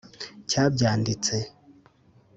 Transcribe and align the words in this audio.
cyabyanditse 0.49 1.37